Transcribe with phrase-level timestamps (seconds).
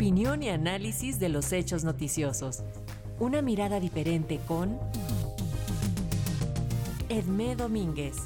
[0.00, 2.60] Opinión y análisis de los hechos noticiosos.
[3.18, 4.80] Una mirada diferente con
[7.10, 8.16] Edmé Domínguez.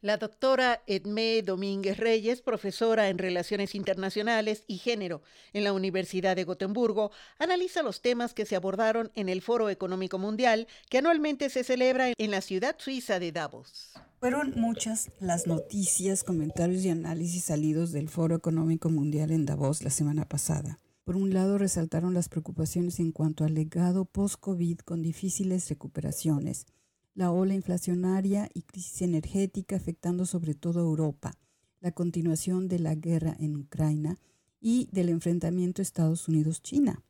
[0.00, 5.22] La doctora Edmé Domínguez Reyes, profesora en Relaciones Internacionales y Género
[5.52, 10.18] en la Universidad de Gotemburgo, analiza los temas que se abordaron en el Foro Económico
[10.18, 13.92] Mundial que anualmente se celebra en la ciudad suiza de Davos.
[14.20, 19.90] Fueron muchas las noticias, comentarios y análisis salidos del Foro Económico Mundial en Davos la
[19.90, 20.80] semana pasada.
[21.04, 26.66] Por un lado, resaltaron las preocupaciones en cuanto al legado post-COVID con difíciles recuperaciones
[27.14, 31.34] la ola inflacionaria y crisis energética afectando sobre todo a Europa,
[31.80, 34.18] la continuación de la guerra en Ucrania
[34.60, 37.04] y del enfrentamiento Estados Unidos-China.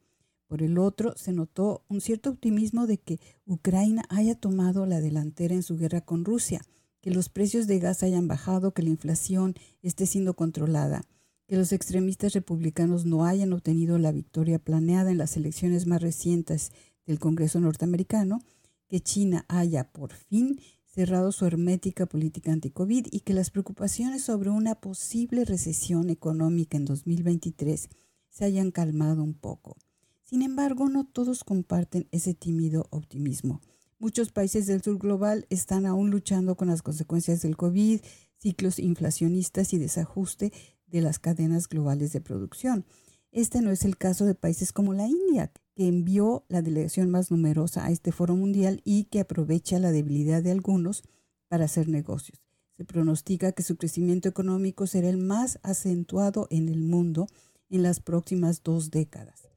[0.46, 5.54] Por el otro, se notó un cierto optimismo de que Ucrania haya tomado la delantera
[5.54, 6.60] en su guerra con Rusia,
[7.08, 11.06] que los precios de gas hayan bajado, que la inflación esté siendo controlada,
[11.46, 16.70] que los extremistas republicanos no hayan obtenido la victoria planeada en las elecciones más recientes
[17.06, 18.40] del Congreso norteamericano
[18.88, 24.50] que China haya por fin cerrado su hermética política anti-COVID y que las preocupaciones sobre
[24.50, 27.88] una posible recesión económica en 2023
[28.28, 29.78] se hayan calmado un poco.
[30.24, 33.62] Sin embargo, no todos comparten ese tímido optimismo.
[34.00, 38.00] Muchos países del sur global están aún luchando con las consecuencias del COVID,
[38.36, 40.52] ciclos inflacionistas y desajuste
[40.86, 42.86] de las cadenas globales de producción.
[43.32, 47.32] Este no es el caso de países como la India, que envió la delegación más
[47.32, 51.02] numerosa a este foro mundial y que aprovecha la debilidad de algunos
[51.48, 52.40] para hacer negocios.
[52.76, 57.26] Se pronostica que su crecimiento económico será el más acentuado en el mundo
[57.68, 59.48] en las próximas dos décadas.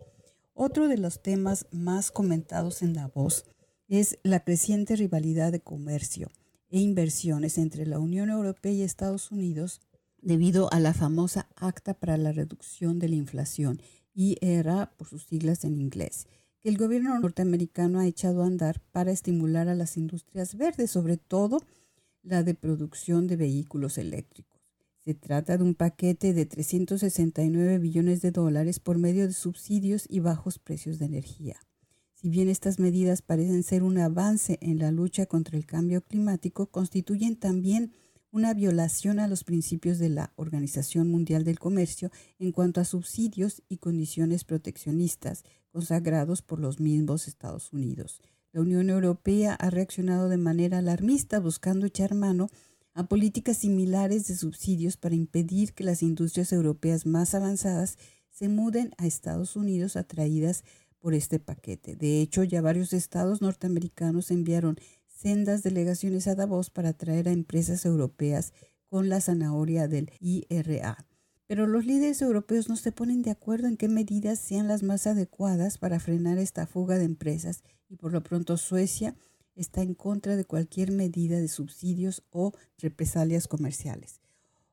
[0.55, 3.45] Otro de los temas más comentados en Davos
[3.91, 6.31] es la creciente rivalidad de comercio
[6.69, 9.81] e inversiones entre la Unión Europea y Estados Unidos
[10.21, 13.81] debido a la famosa Acta para la Reducción de la Inflación
[14.13, 16.27] IRA por sus siglas en inglés,
[16.61, 21.17] que el gobierno norteamericano ha echado a andar para estimular a las industrias verdes, sobre
[21.17, 21.59] todo
[22.23, 24.61] la de producción de vehículos eléctricos.
[25.03, 30.21] Se trata de un paquete de 369 billones de dólares por medio de subsidios y
[30.21, 31.59] bajos precios de energía.
[32.21, 36.67] Si bien estas medidas parecen ser un avance en la lucha contra el cambio climático,
[36.67, 37.93] constituyen también
[38.29, 43.63] una violación a los principios de la Organización Mundial del Comercio en cuanto a subsidios
[43.69, 48.21] y condiciones proteccionistas consagrados por los mismos Estados Unidos.
[48.51, 52.49] La Unión Europea ha reaccionado de manera alarmista buscando echar mano
[52.93, 57.97] a políticas similares de subsidios para impedir que las industrias europeas más avanzadas
[58.29, 60.63] se muden a Estados Unidos atraídas
[61.01, 61.95] por este paquete.
[61.95, 67.85] De hecho, ya varios estados norteamericanos enviaron sendas delegaciones a Davos para atraer a empresas
[67.85, 68.53] europeas
[68.87, 71.05] con la zanahoria del IRA.
[71.47, 75.05] Pero los líderes europeos no se ponen de acuerdo en qué medidas sean las más
[75.05, 79.15] adecuadas para frenar esta fuga de empresas y por lo pronto Suecia
[79.55, 84.21] está en contra de cualquier medida de subsidios o represalias comerciales.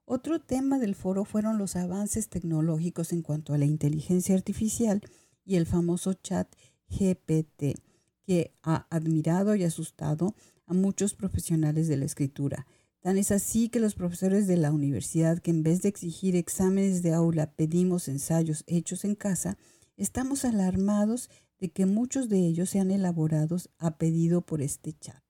[0.05, 5.03] Otro tema del foro fueron los avances tecnológicos en cuanto a la inteligencia artificial
[5.48, 6.47] y el famoso chat
[6.91, 7.81] GPT
[8.26, 10.34] que ha admirado y asustado
[10.66, 12.66] a muchos profesionales de la escritura.
[13.00, 17.03] Tan es así que los profesores de la universidad, que en vez de exigir exámenes
[17.03, 19.56] de aula pedimos ensayos hechos en casa,
[19.97, 25.22] estamos alarmados de que muchos de ellos sean elaborados a pedido por este chat.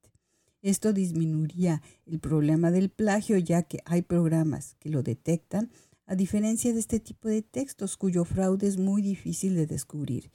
[0.62, 5.70] Esto disminuiría el problema del plagio ya que hay programas que lo detectan,
[6.08, 10.30] a diferencia de este tipo de textos cuyo fraude es muy difícil de descubrir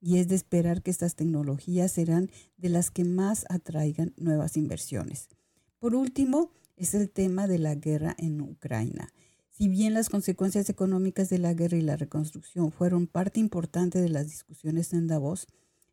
[0.00, 5.28] y es de esperar que estas tecnologías serán de las que más atraigan nuevas inversiones.
[5.80, 9.12] Por último, es el tema de la guerra en Ucrania.
[9.50, 14.10] Si bien las consecuencias económicas de la guerra y la reconstrucción fueron parte importante de
[14.10, 15.48] las discusiones en Davos,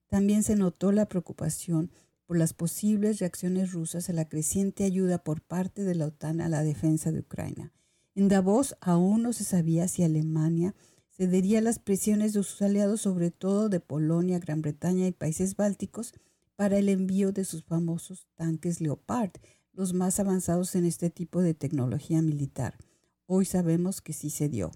[0.10, 1.90] también se notó la preocupación
[2.28, 6.50] por las posibles reacciones rusas a la creciente ayuda por parte de la OTAN a
[6.50, 7.74] la defensa de Ucrania.
[8.15, 10.75] En Davos aún no se sabía si Alemania
[11.10, 16.13] cedería las presiones de sus aliados, sobre todo de Polonia, Gran Bretaña y países bálticos,
[16.56, 19.31] para el envío de sus famosos tanques Leopard,
[19.74, 22.77] los más avanzados en este tipo de tecnología militar.
[23.25, 24.69] Hoy sabemos que sí se dio.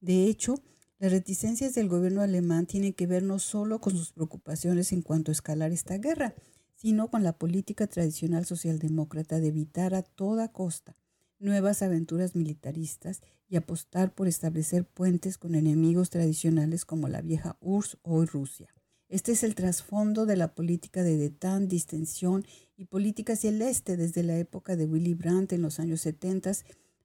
[0.00, 0.62] De hecho,
[1.00, 5.32] las reticencias del gobierno alemán tienen que ver no solo con sus preocupaciones en cuanto
[5.32, 6.34] a escalar esta guerra,
[6.76, 10.96] sino con la política tradicional socialdemócrata de evitar a toda costa
[11.38, 17.98] nuevas aventuras militaristas y apostar por establecer puentes con enemigos tradicionales como la vieja URSS
[18.02, 18.74] o Rusia.
[19.08, 22.44] Este es el trasfondo de la política de detán, distensión
[22.76, 26.52] y política hacia el este desde la época de Willy Brandt en los años 70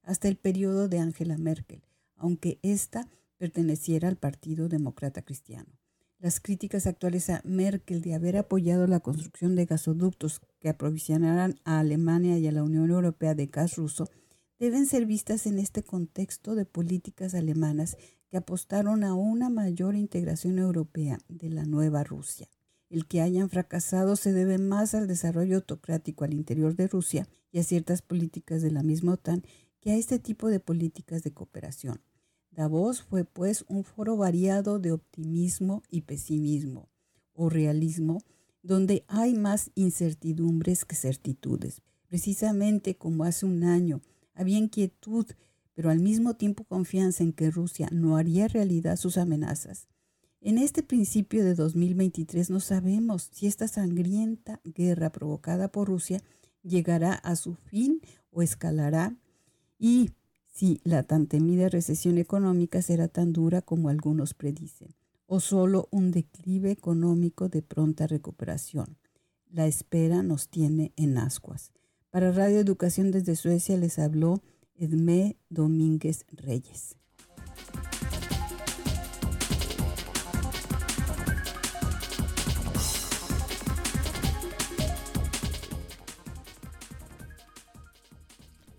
[0.02, 1.82] hasta el periodo de Angela Merkel,
[2.16, 5.78] aunque ésta perteneciera al Partido Demócrata Cristiano.
[6.18, 11.80] Las críticas actuales a Merkel de haber apoyado la construcción de gasoductos que aprovisionaran a
[11.80, 14.08] Alemania y a la Unión Europea de gas ruso
[14.58, 17.96] deben ser vistas en este contexto de políticas alemanas
[18.28, 22.48] que apostaron a una mayor integración europea de la nueva Rusia.
[22.90, 27.58] El que hayan fracasado se debe más al desarrollo autocrático al interior de Rusia y
[27.58, 29.44] a ciertas políticas de la misma OTAN
[29.80, 32.02] que a este tipo de políticas de cooperación.
[32.50, 36.88] Davos fue pues un foro variado de optimismo y pesimismo
[37.32, 38.18] o realismo,
[38.62, 41.82] donde hay más incertidumbres que certitudes.
[42.08, 44.00] Precisamente como hace un año
[44.34, 45.26] había inquietud,
[45.74, 49.88] pero al mismo tiempo confianza en que Rusia no haría realidad sus amenazas.
[50.40, 56.22] En este principio de 2023 no sabemos si esta sangrienta guerra provocada por Rusia
[56.62, 59.16] llegará a su fin o escalará
[59.78, 60.10] y
[60.46, 64.94] si la tan temida recesión económica será tan dura como algunos predicen,
[65.32, 68.98] o solo un declive económico de pronta recuperación.
[69.48, 71.70] La espera nos tiene en ascuas.
[72.10, 74.42] Para Radio Educación desde Suecia les habló
[74.74, 76.96] Edmé Domínguez Reyes.